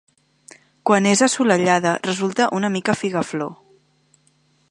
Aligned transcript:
Quan 0.89 1.07
és 1.09 1.21
assolellada 1.25 1.91
resulta 2.09 2.49
una 2.61 2.73
mica 2.79 2.97
figaflor. 3.05 3.53